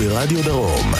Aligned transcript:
וברדיו 0.00 0.42
דרום. 0.44 0.92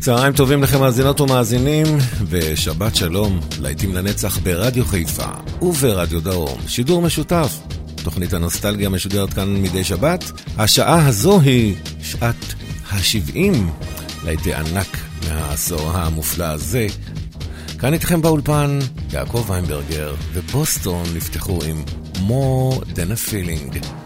צהריים 0.00 0.32
טובים 0.32 0.62
לכם 0.62 0.80
מאזינות 0.80 1.20
ומאזינים, 1.20 1.86
ושבת 2.28 2.96
שלום, 2.96 3.40
להיטים 3.60 3.94
לנצח 3.94 4.38
ברדיו 4.38 4.84
חיפה 4.84 5.28
וברדיו 5.62 6.20
דרום, 6.20 6.60
שידור 6.68 7.02
משותף. 7.02 7.58
תוכנית 8.04 8.32
הנוסטלגיה 8.32 8.88
משודרת 8.88 9.32
כאן 9.32 9.62
מדי 9.62 9.84
שבת. 9.84 10.32
השעה 10.58 11.06
הזו 11.06 11.40
היא 11.40 11.74
שעת 12.02 12.54
ה-70, 12.90 13.56
להיטי 14.24 14.54
ענק 14.54 14.96
מהעשור 15.28 15.90
המופלא 15.90 16.44
הזה. 16.44 16.86
כאן 17.82 17.92
איתכם 17.92 18.22
באולפן, 18.22 18.78
יעקב 19.12 19.44
ויינברגר, 19.48 20.14
ובוסטון 20.32 21.02
נפתחו 21.14 21.58
עם 21.68 21.84
more 22.14 22.80
than 22.80 23.10
a 23.10 23.30
feeling. 23.30 24.01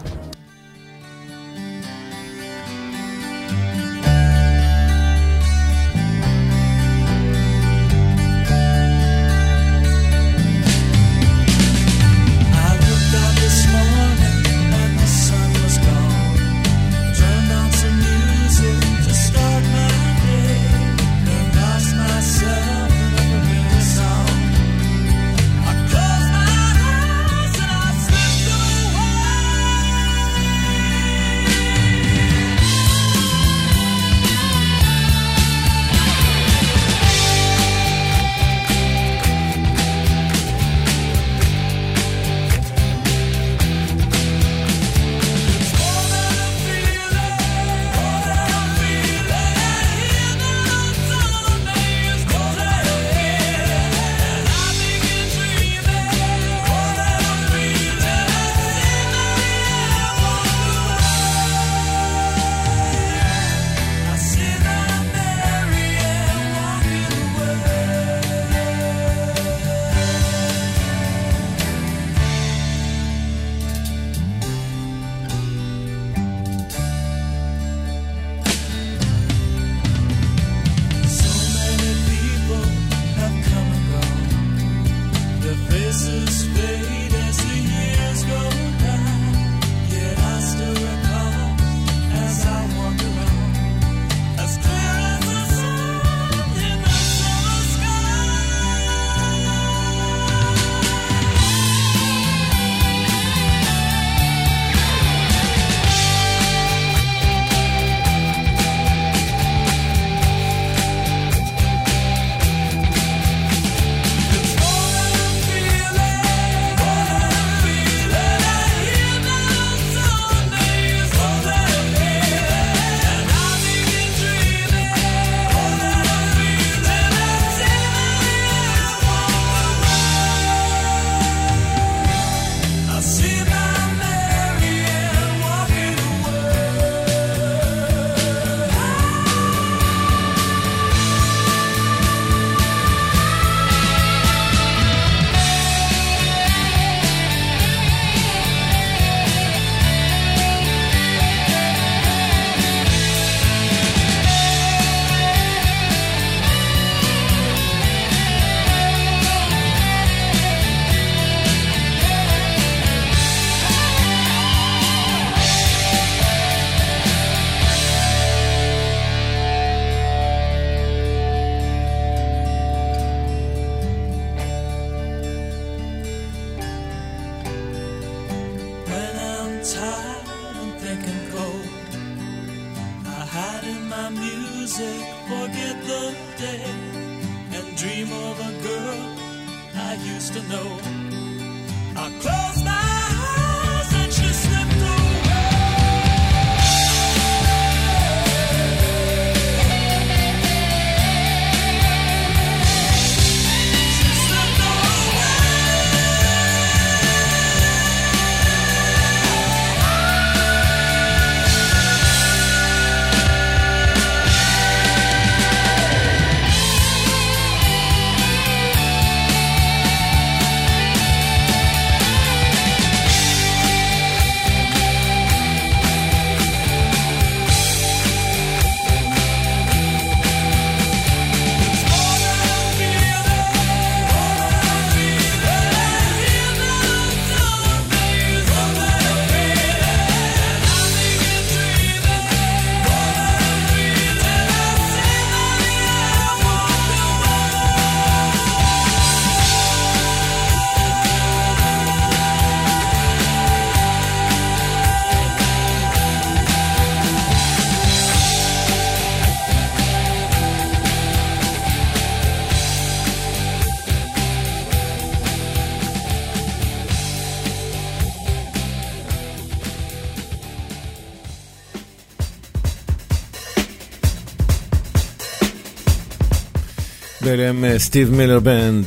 ואליהם 277.27 277.65
סטיב 277.77 278.11
מילר 278.11 278.39
בנד 278.39 278.85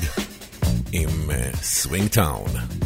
עם 0.92 1.30
סווינג 1.62 2.08
טאון. 2.08 2.79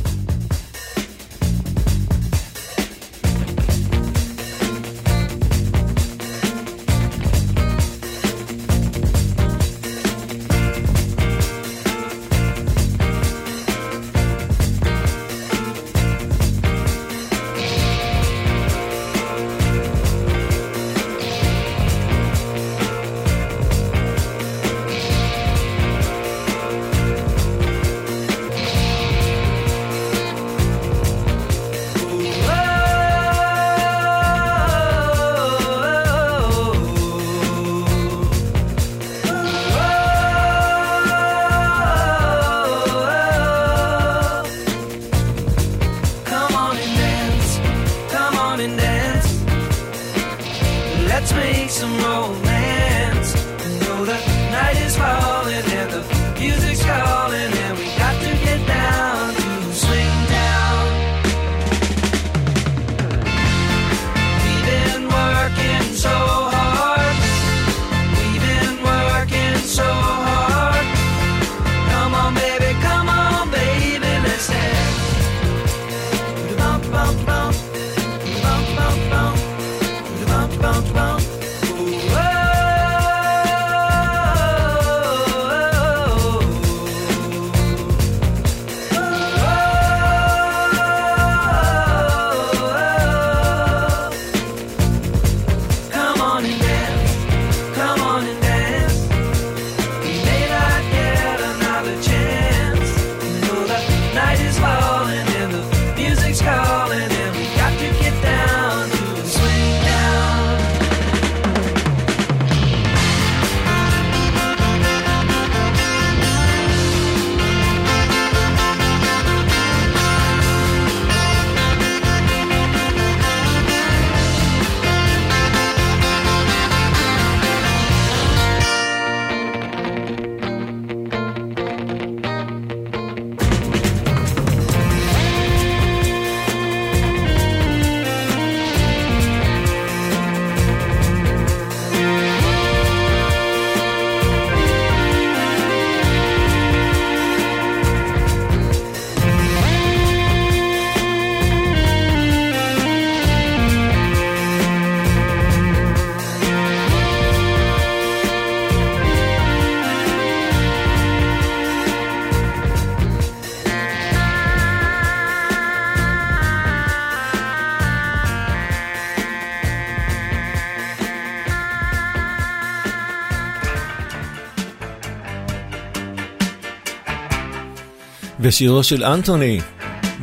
ושירו 178.54 178.84
של 178.84 179.04
אנטוני, 179.04 179.60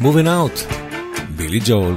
Moving 0.01 0.27
Out, 0.27 0.75
בילי 1.37 1.61
ג'ול. 1.67 1.95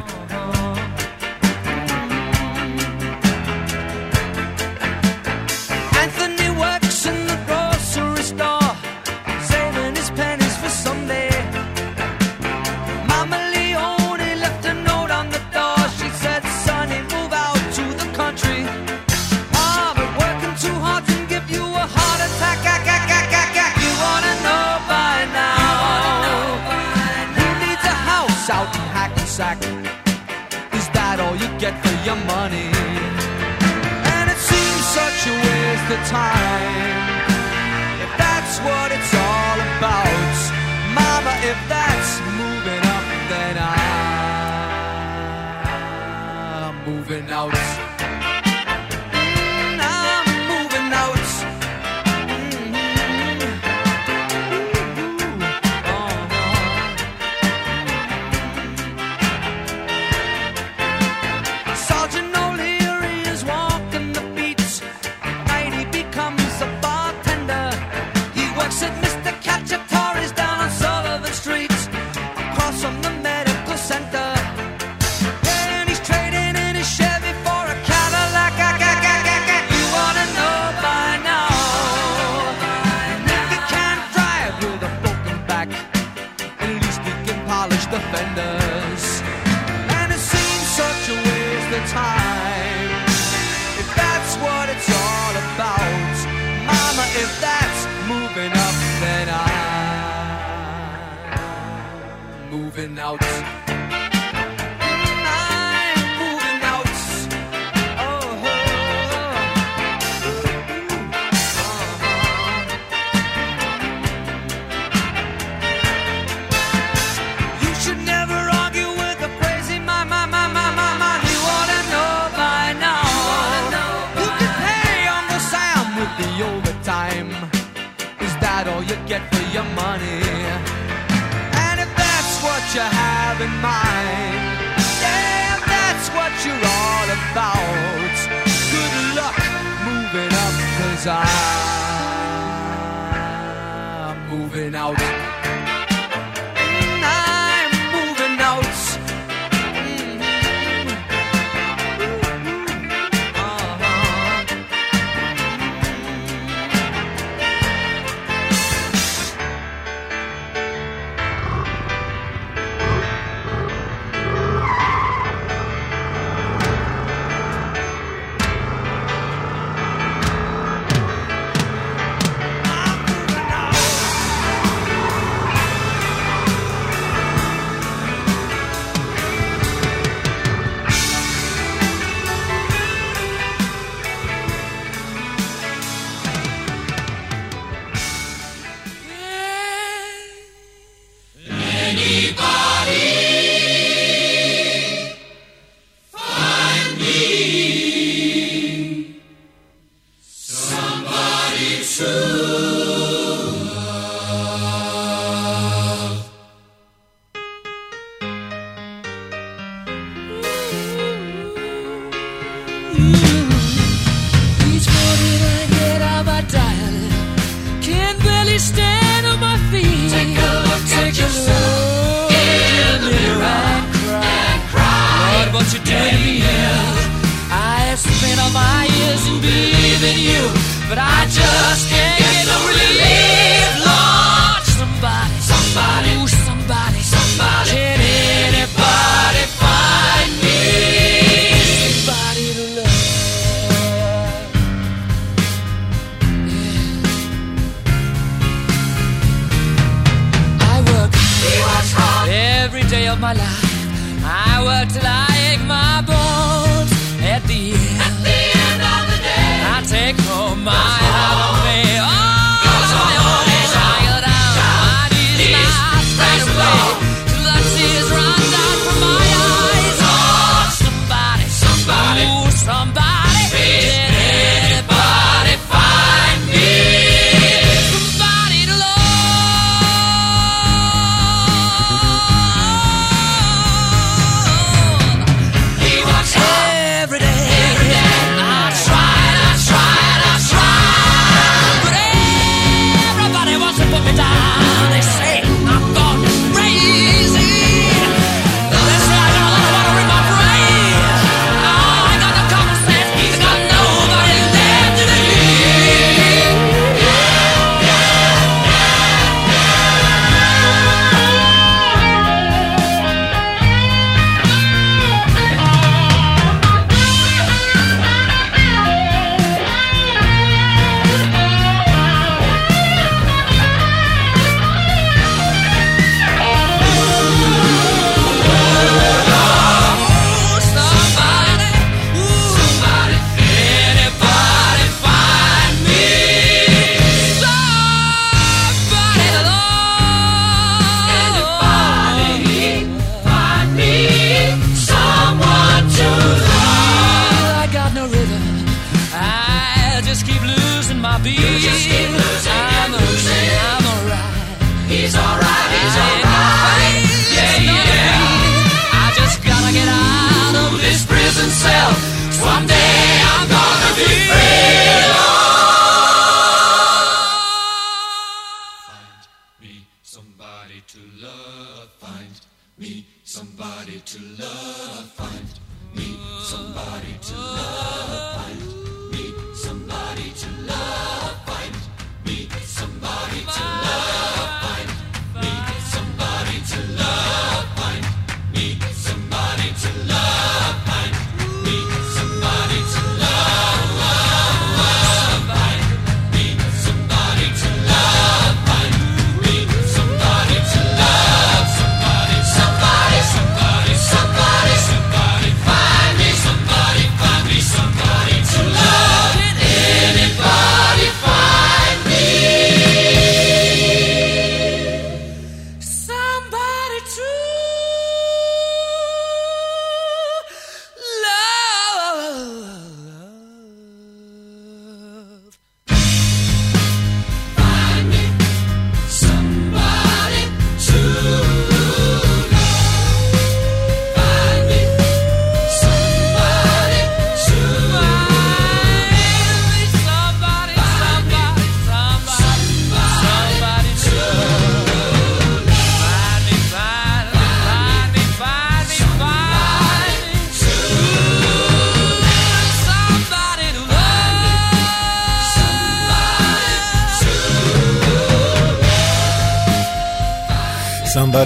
in 133.45 133.61
my 133.61 133.84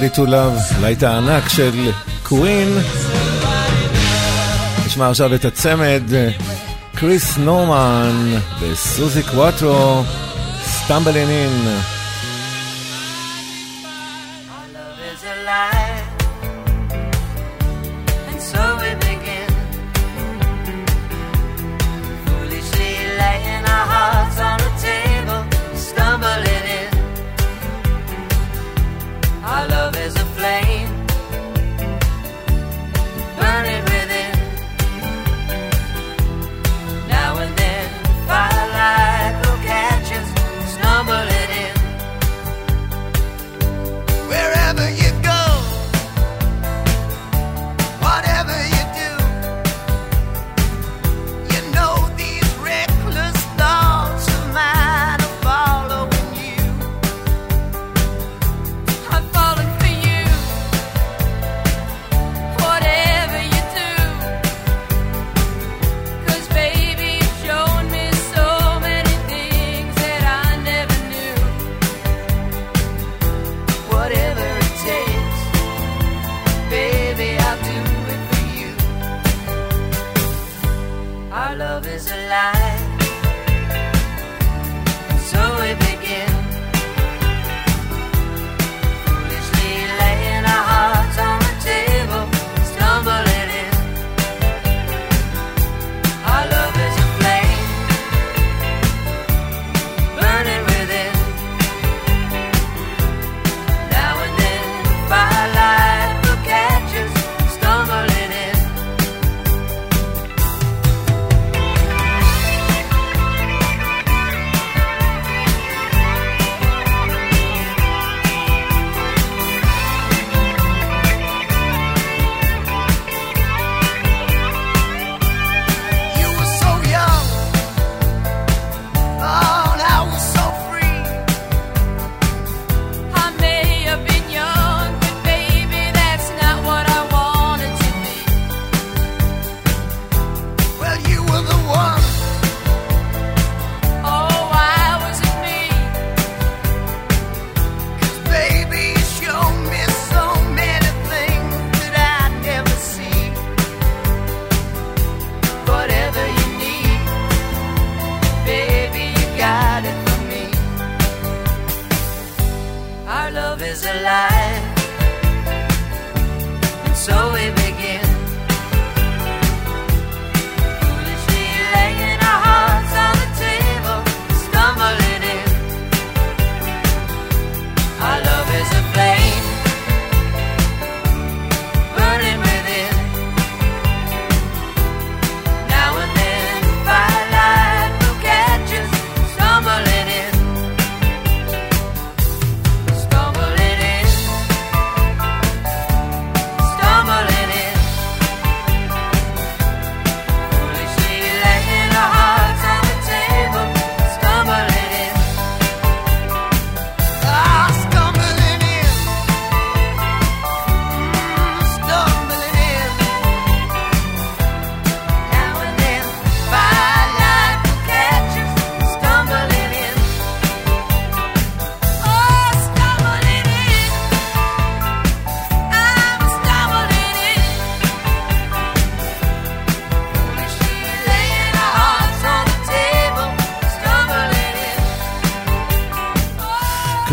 Somebody 0.08 0.16
to 0.16 0.30
Love, 0.30 0.80
להיט 0.80 1.02
הענק 1.02 1.48
של 1.48 1.90
קווין. 2.22 2.78
נשמע 4.86 5.10
עכשיו 5.10 5.34
את 5.34 5.44
הצמד 5.44 6.02
קריס 6.94 7.36
נורמן 7.38 8.34
וסוזי 8.60 9.22
קוואטרו, 9.22 10.02
סטמבלין. 10.64 11.68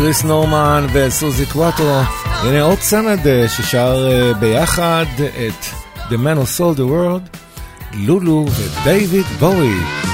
קריס 0.06 0.24
נורמן 0.24 0.86
וסוזי 0.92 1.46
קוואטרו. 1.46 2.00
הנה 2.42 2.62
עוד 2.62 2.78
צמד 2.78 3.26
אה, 3.26 3.48
ששר 3.48 4.08
אה, 4.10 4.34
ביחד 4.34 5.04
את 5.18 5.64
The 6.08 6.14
Man 6.14 6.38
Who 6.38 6.58
Sold 6.58 6.78
the 6.78 6.90
World, 6.90 7.36
לולו 7.94 8.46
ודייוויד 8.56 9.26
בואי. 9.38 10.05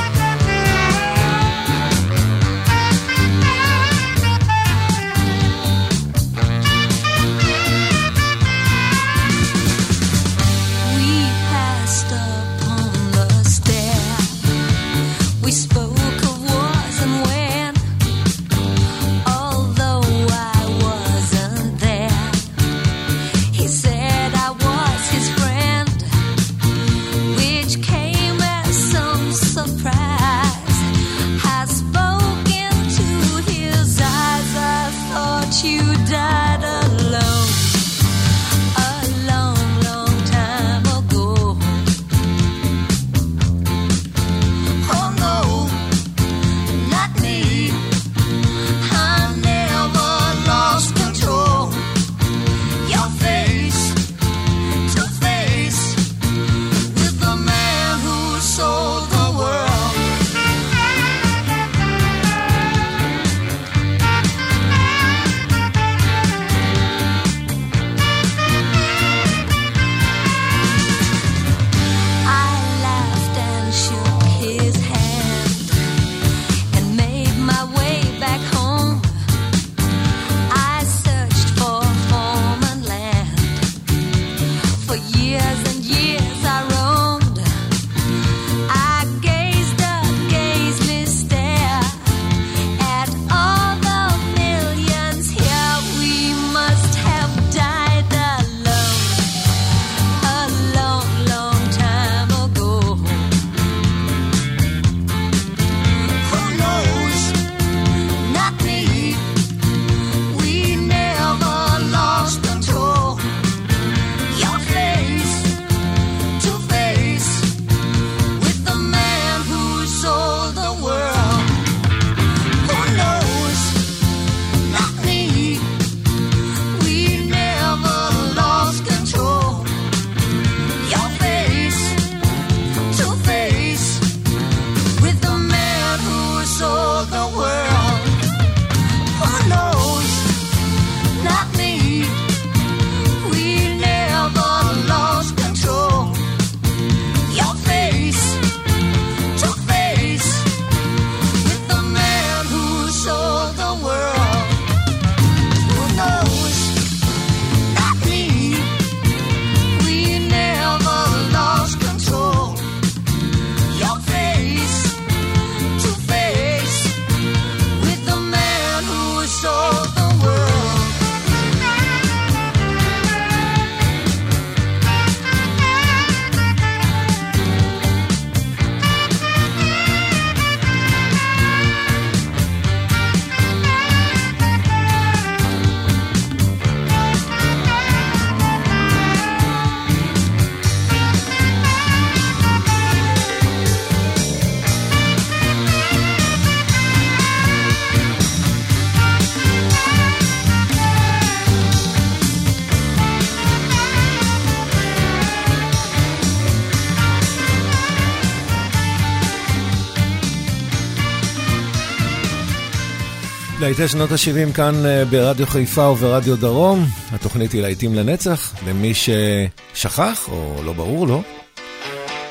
להיטי 213.72 213.88
שנות 213.88 214.12
ה-70 214.12 214.54
כאן 214.54 214.86
אה, 214.86 215.04
ברדיו 215.04 215.46
חיפה 215.46 215.82
וברדיו 215.82 216.36
דרום. 216.36 216.86
התוכנית 217.12 217.52
היא 217.52 217.62
להיטים 217.62 217.94
לנצח, 217.94 218.54
למי 218.66 218.92
ששכח 218.94 220.28
או 220.28 220.62
לא 220.64 220.72
ברור 220.72 221.06
לו. 221.06 221.22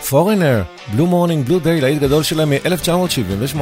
Foreigner, 0.09 0.63
Blue 0.93 1.07
Morning, 1.07 1.45
Blue 1.45 1.59
Day, 1.59 1.81
להיט 1.81 2.01
גדול 2.01 2.23
שלהם 2.23 2.49
מ-1978. 2.49 3.59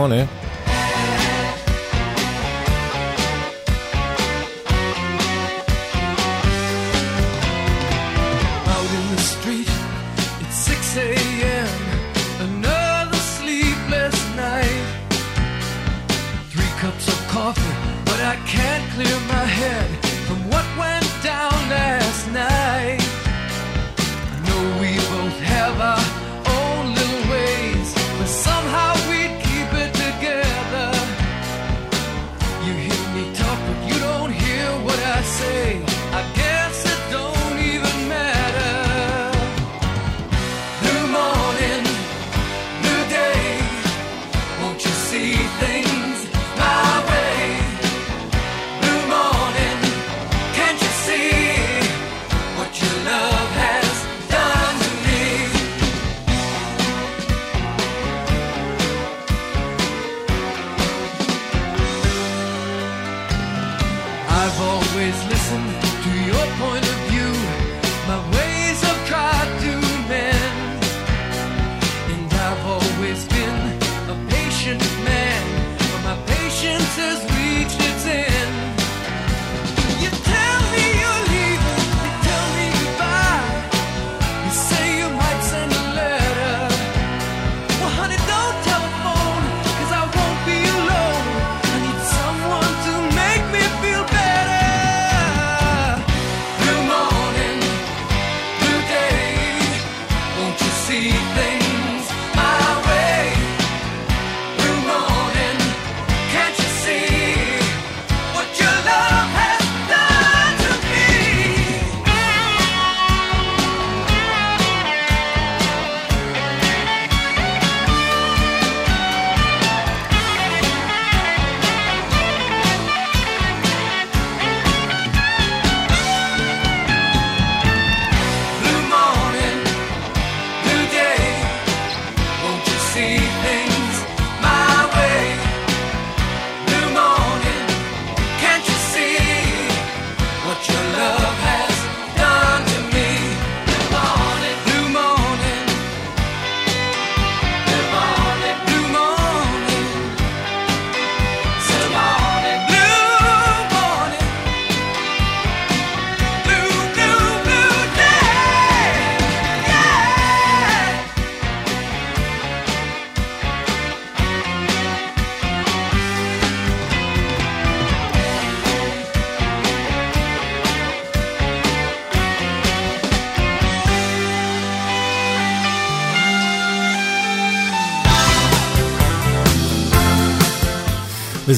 always 64.60 65.16
listened 65.26 65.72
to 66.04 66.12
your 66.30 66.46
point 66.58 66.86
of 66.86 66.96
view. 67.02 67.09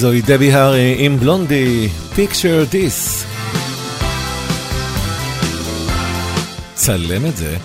וזוהי 0.01 0.21
דבי 0.21 0.53
הארי 0.53 0.95
עם 0.99 1.17
בלונדי, 1.17 1.89
Picture 2.15 2.73
This. 2.73 3.25
צלם 6.73 7.25
את 7.25 7.37
זה. 7.37 7.57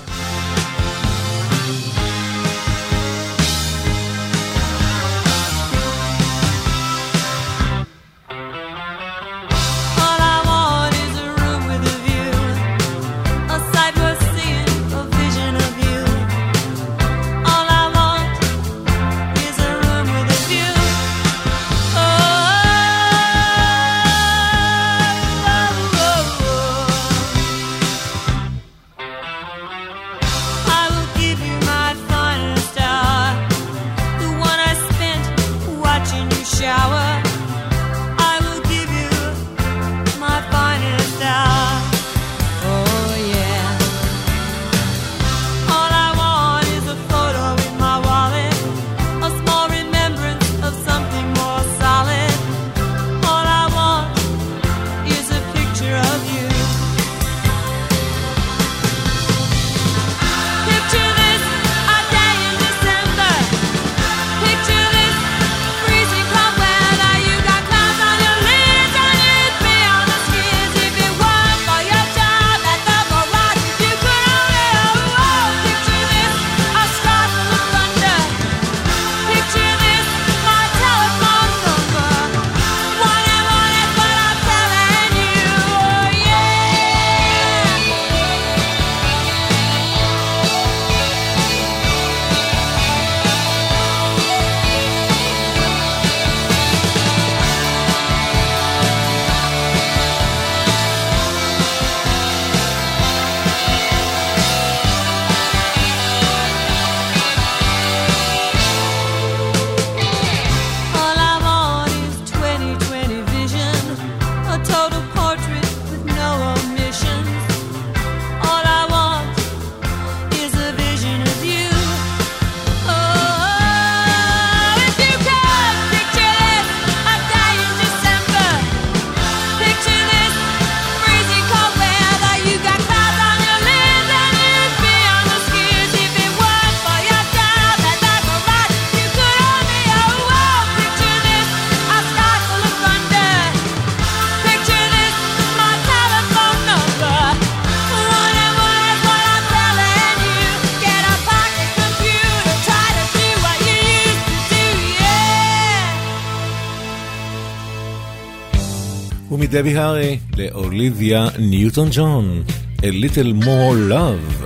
מדבי 159.56 159.76
הארי 159.76 160.18
לאוליביה 160.36 161.28
ניוטון 161.38 161.88
ג'ון, 161.92 162.42
A 162.78 162.82
Little 162.82 163.44
More 163.44 163.90
Love. 163.92 164.45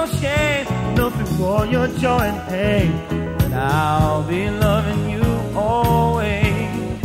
no 0.00 0.06
shame, 0.20 0.66
nothing 0.94 1.30
for 1.36 1.66
your 1.66 1.86
joy 2.04 2.24
and 2.32 2.40
pain. 2.48 2.90
But 3.38 3.52
I'll 3.52 4.22
be 4.22 4.48
loving 4.48 5.02
you 5.14 5.24
always. 5.54 7.02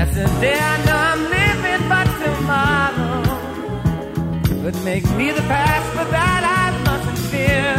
As 0.00 0.08
today 0.20 0.58
I 0.72 0.74
know 0.86 1.00
I'm 1.10 1.22
living, 1.38 1.82
but 1.92 2.08
tomorrow 2.24 3.22
could 4.62 4.78
make 4.84 5.06
me 5.18 5.26
the 5.32 5.44
past, 5.52 5.88
but 5.96 6.08
that 6.16 6.42
I 6.60 6.64
mustn't 6.86 7.20
fear. 7.30 7.74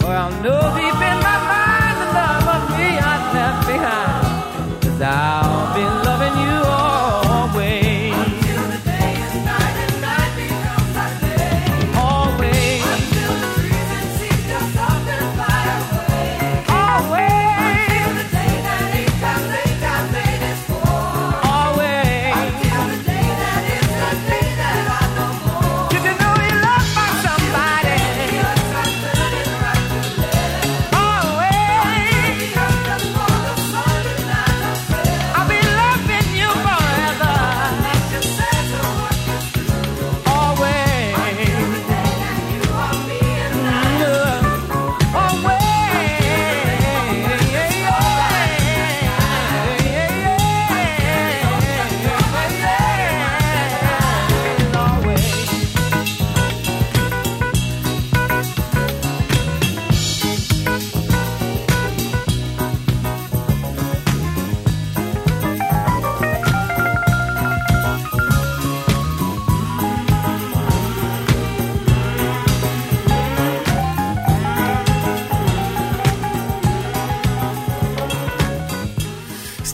For 0.00 0.12
I'll 0.22 0.36
know 0.44 0.62
deep 0.78 1.00
in 1.10 1.18
my 1.28 1.38
mind 1.52 1.96
the 2.02 2.08
love 2.18 2.46
of 2.56 2.62
me 2.78 2.88
I 3.12 3.16
left 3.36 3.62
behind. 3.72 4.82
Cause 4.82 5.00
I'll 5.02 5.55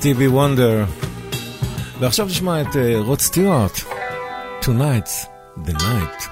סטיבי 0.02 0.28
וונדר. 0.28 0.84
ועכשיו 2.00 2.26
נשמע 2.26 2.60
את 2.60 2.66
uh, 2.66 2.78
רוד 2.98 3.20
סטיוארט, 3.20 3.80
Tonight's 4.62 5.26
the 5.66 5.72
Night. 5.72 6.28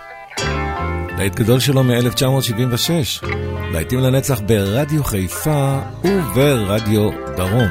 להיט 1.18 1.35
גדול 1.35 1.61
שלו 1.61 1.83
מ-1976, 1.85 3.27
להיטים 3.73 4.01
לנצח 4.01 4.41
ברדיו 4.47 5.05
חיפה 5.05 5.79
וברדיו 6.05 7.11
דרום. 7.37 7.71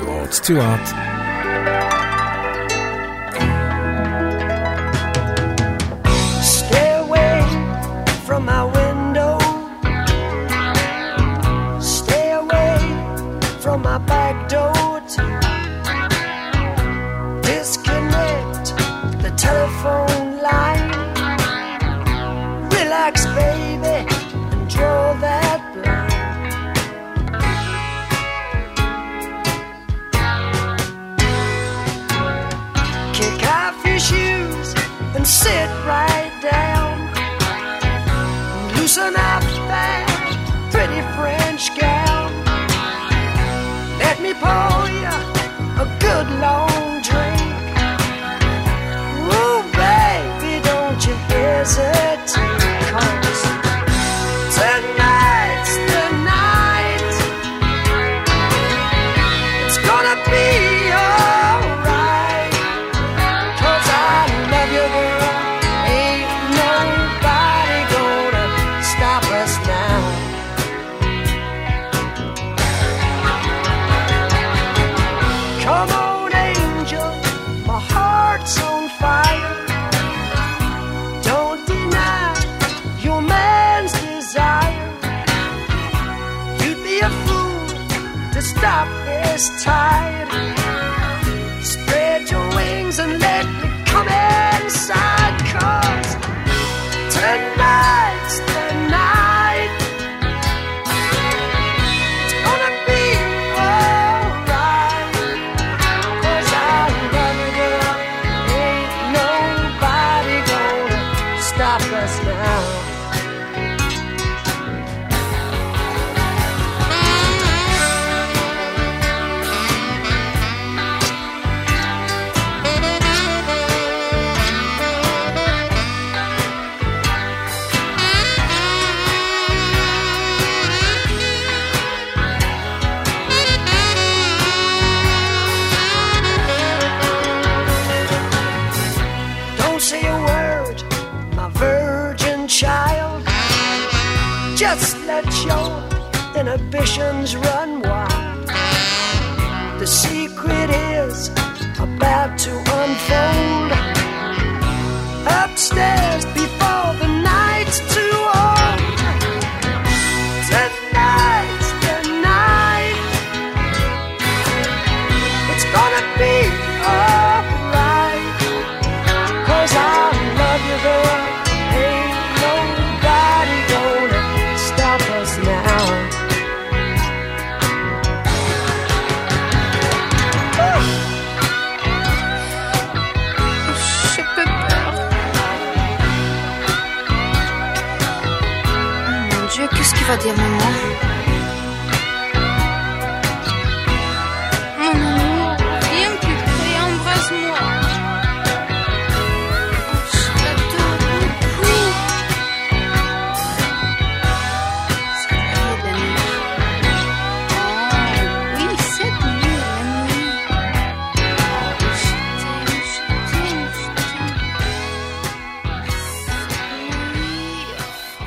רוד 0.00 0.32
סטיוארט. 0.32 1.01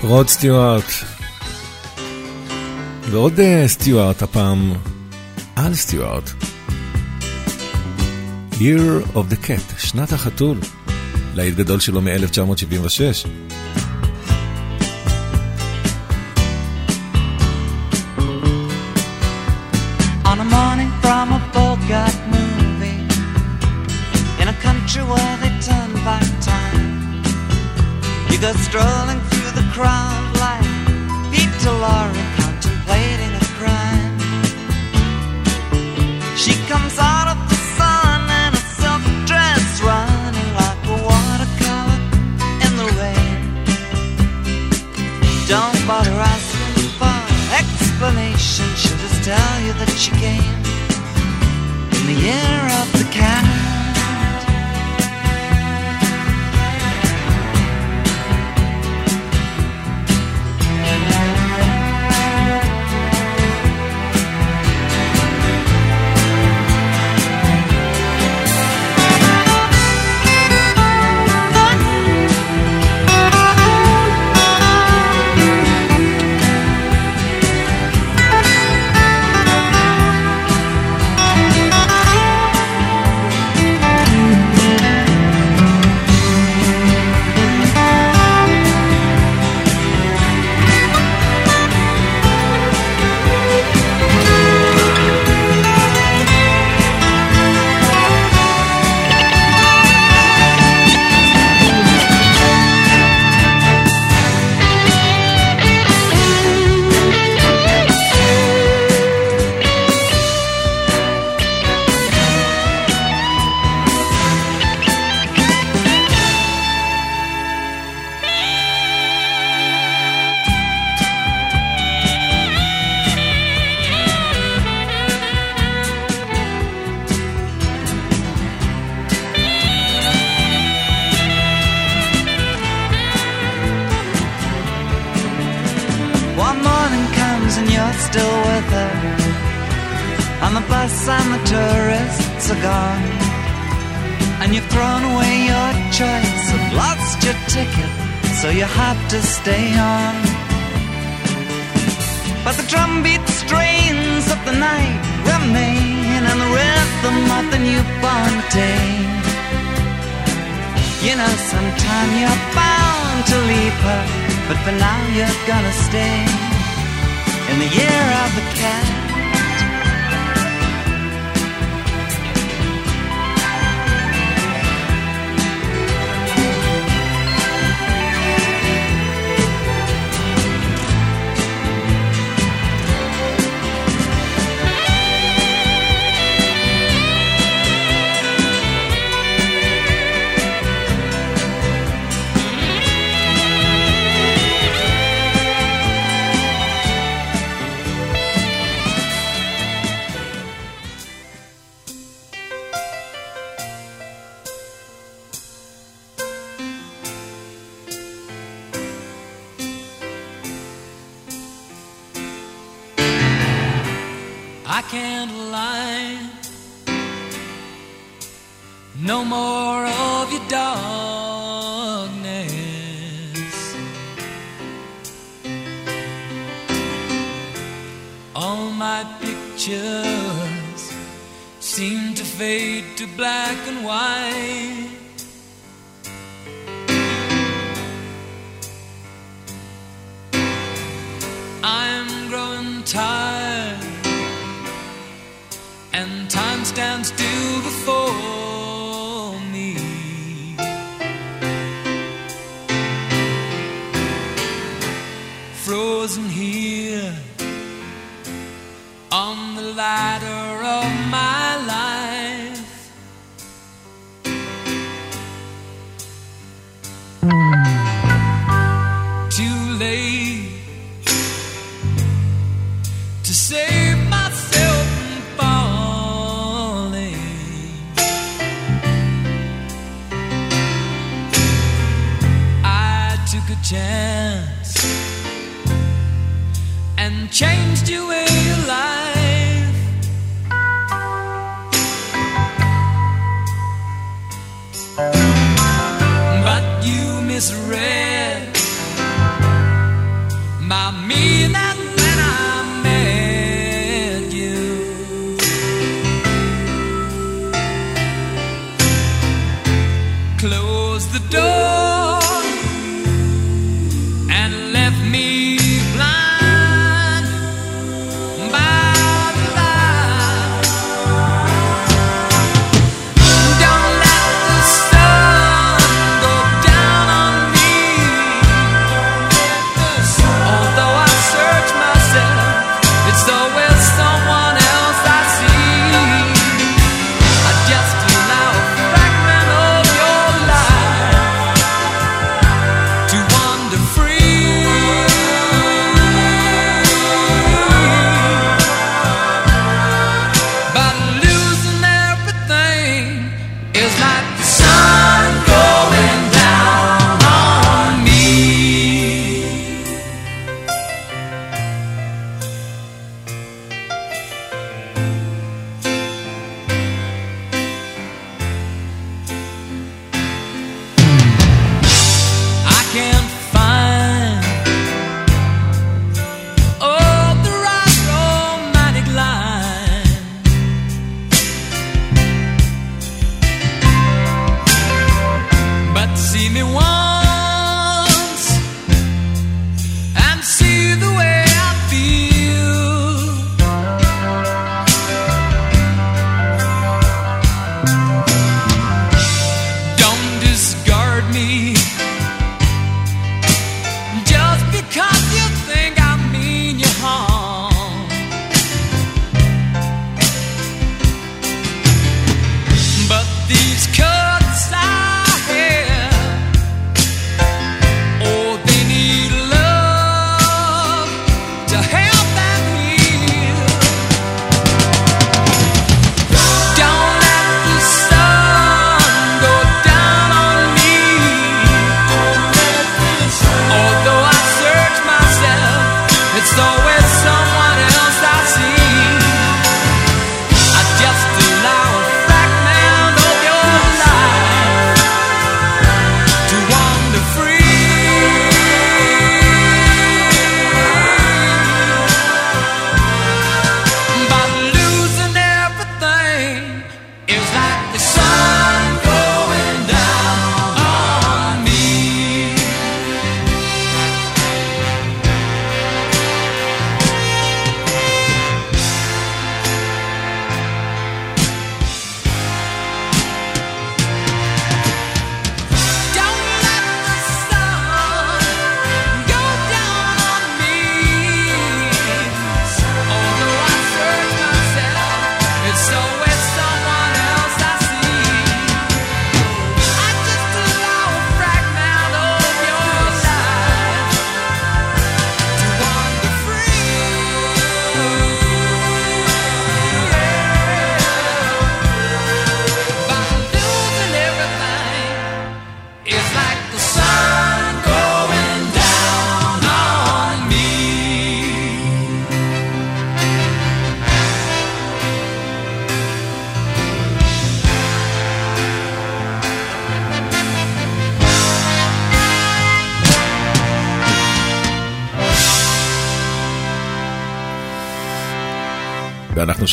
רוד 0.08 0.28
סטיוארט. 0.28 0.84
ועוד 3.12 3.40
אה, 3.40 3.68
סטיוארט 3.68 4.22
הפעם, 4.22 4.74
על 5.56 5.74
סטיוארט. 5.76 6.30
Year 8.52 9.16
of 9.16 9.34
the 9.34 9.48
Cat, 9.48 9.80
שנת 9.80 10.12
החתול, 10.12 10.58
להיט 11.36 11.56
גדול 11.56 11.80
שלו 11.80 12.02
מ-1976. 12.02 13.45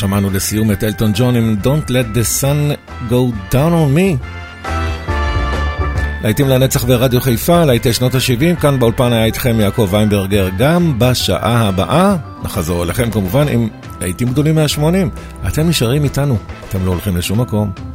שמענו 0.03 0.29
לסיום 0.29 0.71
את 0.71 0.83
אלטון 0.83 1.11
ג'ון 1.15 1.35
עם 1.35 1.57
Don't 1.63 1.89
let 1.89 2.17
the 2.17 2.41
sun 2.41 2.75
go 3.09 3.51
down 3.51 3.53
on 3.53 3.97
me. 3.97 4.25
להיטים 6.23 6.49
לנצח 6.49 6.83
ברדיו 6.83 7.21
חיפה, 7.21 7.65
להיטי 7.65 7.93
שנות 7.93 8.15
ה-70, 8.15 8.61
כאן 8.61 8.79
באולפן 8.79 9.13
היה 9.13 9.25
איתכם 9.25 9.59
יעקב 9.59 9.87
ויינברגר 9.91 10.49
גם 10.57 10.99
בשעה 10.99 11.67
הבאה. 11.67 12.15
נחזור 12.43 12.83
אליכם 12.83 13.11
כמובן 13.11 13.47
עם 13.47 13.69
להיטים 14.01 14.27
גדולים 14.27 14.55
מה-80. 14.55 15.47
אתם 15.47 15.69
נשארים 15.69 16.03
איתנו, 16.03 16.37
אתם 16.69 16.85
לא 16.85 16.91
הולכים 16.91 17.17
לשום 17.17 17.41
מקום. 17.41 17.92